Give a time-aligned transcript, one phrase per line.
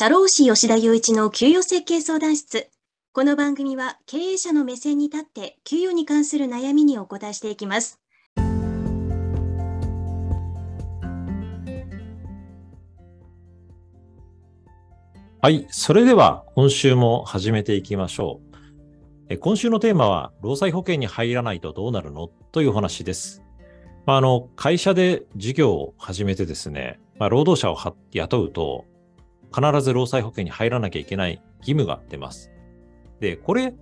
[0.00, 2.70] 社労士吉田雄一の給与設計相談室。
[3.12, 7.98] この番組は経営者の目線に立って給与に関する悩みにお答えしていきます。
[15.42, 15.66] はい。
[15.68, 18.40] それでは今週も始めていきましょ
[19.28, 19.38] う。
[19.38, 22.28] 今週のテーマは、労災保険に入らないとどうなるの？
[22.52, 23.42] というお話です。
[24.06, 28.84] まあ、あの、会社で事業を始めてですね、まあ、労働者を雇うと、
[29.54, 32.50] 必ず労災保険に入らなきゃいけない義務が出ます。
[33.20, 33.74] で、これ、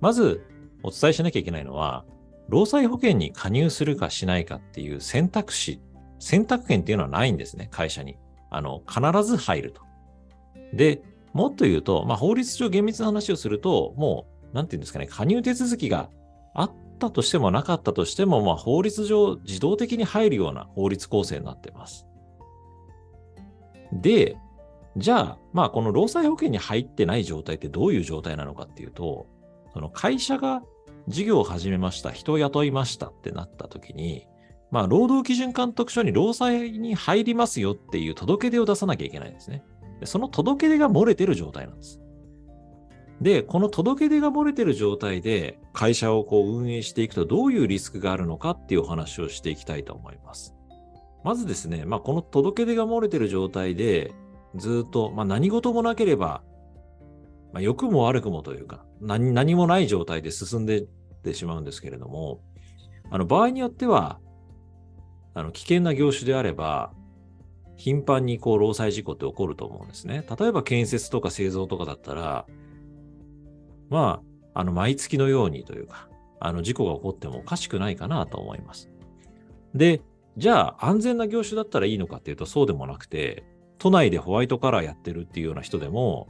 [0.00, 0.44] まず
[0.82, 2.04] お伝えしなきゃいけないのは、
[2.48, 5.80] 労災保険に加入するかしないかっていう選択肢、
[6.18, 8.16] 選択権っていうのはないんですね、会社に。
[8.50, 9.82] あの、必ず入ると。
[10.74, 11.02] で、
[11.32, 16.10] もっと言うと、まあ、法律上厳密な話をすると、もう、なんていうんですかね、加入手続きが
[16.54, 22.06] あったとしてもなかったとしても、まあ、法律上自動的に入るような法律構成になってます。
[23.92, 24.36] で、
[24.96, 29.26] じゃあ、まあ、この労災保険に入ってない状態ってどういう状態なのかっていうと、
[29.72, 30.62] その会社が
[31.08, 34.26] 事業を始めました、人を雇いましたってなった時に、
[34.70, 39.64] まあ、労働基準監督署に労災に入りますよっていう届け出を出さなきゃいけないんですね。
[40.04, 42.00] その届け出が漏れてる状態なんです。
[43.20, 50.56] で、この届け出が漏れてる状態で会社をこう運営していくとどういうリスクがあるのかっていうお話をしていきたいと思います。
[51.22, 54.12] まずですね、まあ、この届け出が漏れてる状態で
[54.56, 56.42] ずっと、まあ、何事もなければ、
[57.52, 60.86] まあ、良くも悪くもというか何、何もない状態で進んでっ
[61.22, 62.40] てしまうんですけれども、
[63.10, 64.18] あの場合によっては、
[65.34, 66.92] あの危険な業種であれば、
[67.76, 70.24] 頻繁にこう労災事故って起こると思うんですね。
[70.38, 72.46] 例えば建設とか製造とかだったら、
[73.88, 74.22] ま
[74.54, 76.08] あ、あの毎月のようにというか、
[76.40, 78.90] あの事故が起こってもおかしくないかなと思います。
[79.74, 80.02] で、
[80.36, 83.44] じゃあ安全な業種だったらいいのかっていうとそうでもなくて、
[83.82, 86.28] 都内でホワイトカラーやってるっていうような人でも、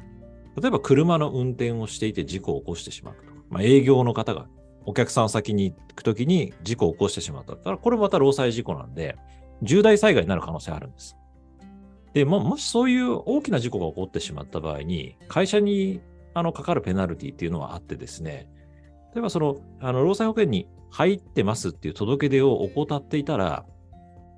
[0.58, 4.46] 例えば車の運転をしていて事故を起こしてしまうとか、まあ、営業の方が
[4.86, 9.18] お客さん先に行くときに事故を起こしてしまったら、これまた労災事故なんで、
[9.60, 11.14] 重大災害になる可能性あるんです。
[12.14, 16.00] で、ももしそういう大きな事故が起こってしまった場合に、会社に
[16.32, 18.48] あのかかるペナルティっていうのはあってですね、
[19.14, 23.66] 例えばその、あの労災保険に入ってますっていう届け出を怠っていたら、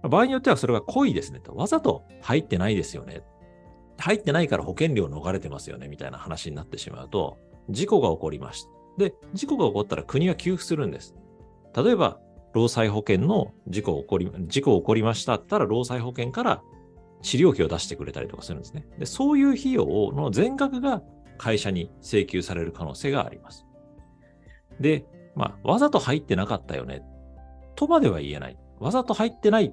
[0.09, 1.55] 場合によってはそれが故意ですねと。
[1.55, 3.23] わざと入ってないですよね。
[3.99, 7.39] 入ってないから保険料逃れてますよねみたいな話になってしまうと、
[7.71, 8.71] 事故が起こりました。
[8.99, 11.15] で、事故が起こったら国は給付するんです。
[11.77, 12.19] 例えば、
[12.53, 16.63] 労災保険の事故起こり、事故起こりましたったら、労災保険から
[17.23, 18.87] 治療費を出してくれたりとかするんですね。
[18.99, 21.03] で、そういう費用の全額が
[21.39, 23.67] 会社に請求される可能性があります。
[24.79, 25.05] で、
[25.35, 27.03] まあ、わざと入ってなかったよね、
[27.75, 28.59] とまでは言えない。
[28.79, 29.73] わざと入ってない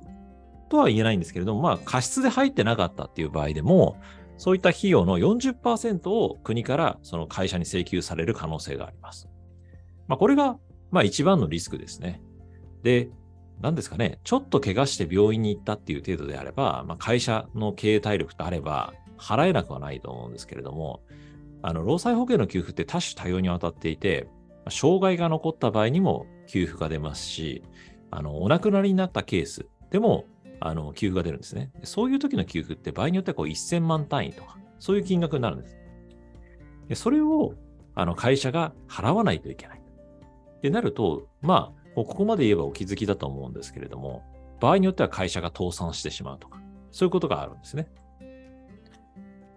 [0.71, 3.97] とは言えないんですけれども、まあ、過失で入ってなかったっていう場合でも、
[4.37, 9.27] そういった費用の40%を国からその会社に請求される可能性があります。
[10.07, 10.57] まあ、これが、
[10.89, 12.21] まあ、一番のリスクですね。
[12.83, 13.09] で、
[13.59, 21.03] 何ですかね、ちょっと怪我して病院に行ったっていう程度であれば、まあ、会社の経営体力とあれば、払えなくはないと思うんですけれども、
[21.61, 24.27] あの、労災保険の給付って多種多様にわたっていて、
[24.69, 27.61] 障害が残った場合にも給付が出ますし、
[28.09, 30.25] あの、お亡くなりになったケースでも
[30.63, 31.71] あの、給付が出るんですね。
[31.83, 35.77] そういう時の給付って場合によってはこう1000万単位とか、そういう金額になるんです。
[36.87, 37.55] でそれを
[37.95, 39.79] あの会社が払わないといけない。
[39.79, 44.23] ってなると、まあ、ここまで言えばお気づきだと思うんですけれども、
[44.59, 46.61] 場合によっては会社が倒産してしまうとか、
[46.91, 47.87] そういうことがあるんですね。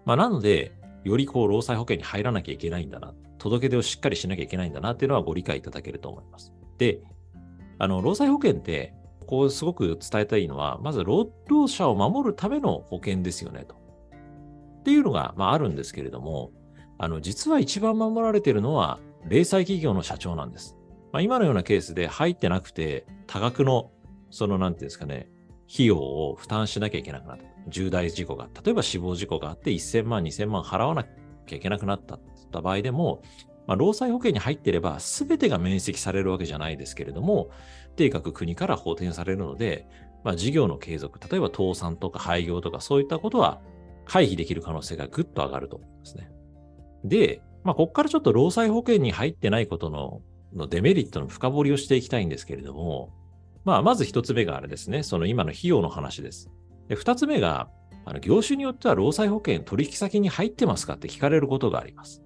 [0.05, 0.73] まあ、なので、
[1.03, 6.51] よりこう、労災保険に入らなきゃいけないんだな、届け出をしっかりしなきゃいけないんだなっていうのはご理解いただけると思います。
[6.79, 7.01] で、
[7.77, 13.75] あの、労災保険って、ここすごく伝えたいのは、まず労働者を守るための保険ですよねと。
[13.75, 16.51] っていうのが、まあ、あるんですけれども、
[16.97, 20.77] あの、実は一番守られているのは、零細企業の社長なんです。
[21.11, 23.91] まあ、今のようなケースで入ってなくて、多額の、
[24.29, 25.29] その、なんていうんですかね、
[25.73, 27.43] 費用を負担しなきゃいけなくなった。
[27.67, 32.19] 重大事故が、例えば死亡事故があって1000万、2000万払わなきゃいけなくなったっ
[32.55, 33.21] た場合でも、
[33.67, 37.49] まあ、労災保険に入っていれば、すべてが免責されるわけじゃないですけれども、
[37.95, 39.87] 定額国から補填されるので、
[40.23, 43.61] まあ、事業の継続、例えば倒産とか廃業とかそういったことは
[44.05, 46.31] 回避できる可能性がぐっと上がると思いますね。
[47.03, 50.21] で、まあ、ここからちょっと労災保険に入ってないことの
[50.55, 53.11] のデメリットの深掘りをしていきたいんですけれども、
[53.65, 56.49] まあ、まず一つ目があれですね、その今の費用の話です。
[56.87, 57.69] で、二つ目が、
[58.05, 62.21] あの業種によっては労災保険取引先に入ってますかって聞かれることがあります。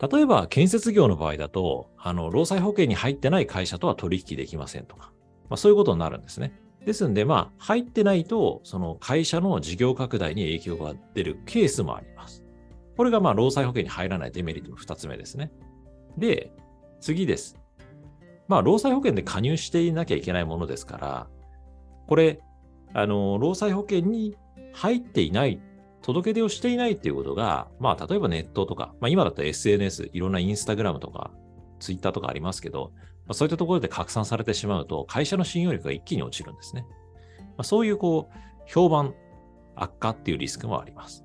[0.00, 5.12] 例えば、建設業の場合だと、あの、労災保険に入ってない会社とは取引できませんとか、
[5.48, 6.52] まあ、そういうことになるんですね。
[6.84, 12.44] ですんで、まあ、入ってないと、その会社の事業拡大に影響が出るケースもあります。
[12.96, 15.50] これがまあ労災保険に入らないデメリットの2つ目ですね。
[16.18, 16.52] で、
[17.00, 17.58] 次です。
[18.46, 21.26] まあ、労災保険で加入していなきゃいけないものですから、
[22.06, 22.40] これ、
[22.92, 24.36] あの、労災保険に
[24.72, 25.60] 入っていない、
[26.04, 31.30] 届け出をしていないっていうことが、まあ、例えばネットとか、まあ、今だったら SNS、いろんなインスタグラムとか、
[31.80, 36.84] ツイッターとかありますけど、まあ、そういったところで拡散されてしまうと、会社の信用力が一気に落ちるんですね。
[37.38, 39.14] まあ、そういう、こう、評判
[39.76, 41.24] 悪化っていうリスクもあります。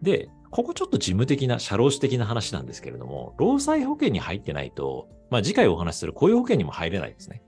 [0.00, 7.42] で、ここちょっと事務的な、社労士的な話なんですけれども、労災保険に入ってないと、まあ次回お話しする雇用保険にも入れないんですね。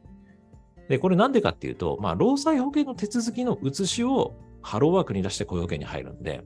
[0.90, 6.44] で、これなんでかっていうと、まあ労災保険の手続きの写しをハローワークに出して雇用保険に入るんで、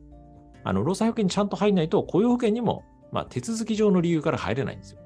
[0.64, 5.00] あの、労災保険にちゃんと入んないと雇用保険にも、まあ手続き上の理由から入れないんですよ。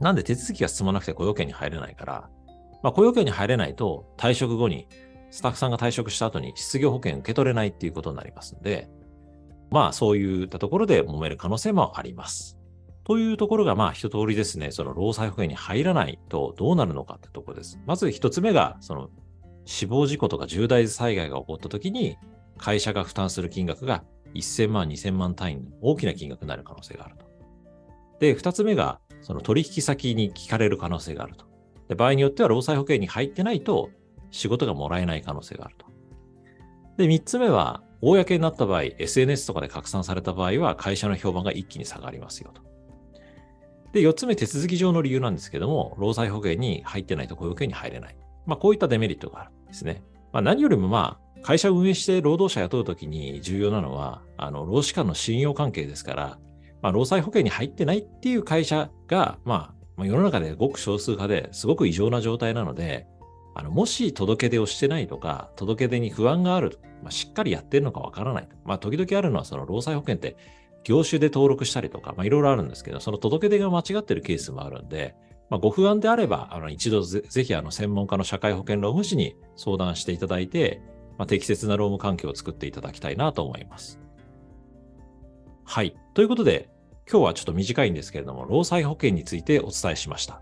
[0.00, 2.30] なんで手続きが進まなくて雇用保険に入れないから、
[2.82, 4.88] まあ雇用保険に入れないと退職後に
[5.30, 8.88] スタッフさんが退職した後に失業保険受け取れないっていうことになりますんで、
[9.70, 12.56] まあそういったところで揉める可能性もあります。
[13.04, 17.78] というところがまあ一通りですね、その労災保険に入らないとどうなるのかってところです。
[17.86, 19.10] まず一つ目が、その
[19.70, 22.18] 死亡事故とか重大災害が起こった時に
[22.58, 24.02] 会社が負担する金額が
[24.34, 27.26] 1000万、2000万単位の大きな金額になる可能性があると。
[28.18, 31.46] で、二つ目が、その取引先に聞かれる可能性があると。
[31.88, 33.90] で場合によっては労災保険に入ってないと
[34.32, 35.86] 仕事がもらえない可能性があると。
[36.96, 42.62] で、三つ目は、公になった場合、SNS とかで拡散された場合は、会社の評判が一気に下がりますよと。
[43.92, 48.16] で、四つ目、手続き上の理由なんですけども、労災保険に入ってないと雇用保険に入れない。
[48.46, 50.02] まあ、こういったデメリットがあるですね。
[50.32, 56.38] まあ、何よりもまあ、会社を運営して労働者雇うときに重要なのは、あの、労使間の信用関係ですから、
[56.82, 63.06] まあ、労災保険に入ってないっていう会社が、まあ、世の中でごく少数派ですごく異常な状態なので、
[63.54, 68.48] あの、もし届け出をしてないとか、届け出に不安がある、まあ、しっかりやってるのかわからない。
[68.64, 70.36] まあ、時々あるのは、その労災保険って、
[70.84, 75.14] 業種で登録したりとか、まあ、いろいろあるんですけど、その届け出が間違ってるケースもあるんで、
[75.50, 80.80] まあ、ご不安であれば、あの一度ぜぜひあの専門家の社会保険労務士に相談していただいて、
[81.18, 84.00] まあ、適切な労務環境を作っていただきたいなと思います。
[85.64, 85.96] はい。
[86.14, 86.70] ということで、
[87.10, 90.40] 今日はちょっと短いんですけれども、労災保険についてお伝えしました。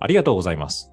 [0.00, 0.90] ありがとうございます。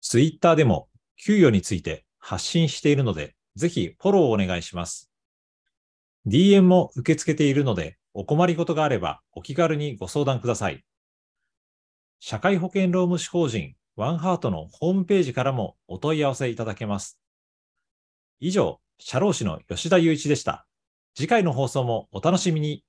[0.00, 0.88] ツイッターでも
[1.22, 5.07] 給与について発信しているので、ぜひフォローお願いします。
[6.28, 10.84] DM も受け付けているので、お困りごとがあればお気軽にご相談ください。
[12.20, 17.18] 社会保険労務士法人ワンハートのホームページからもお問い合わせいただけます。
[18.40, 20.66] 以上、社労士の吉田祐一でした。
[21.14, 22.84] 次回の放送もお楽しみに。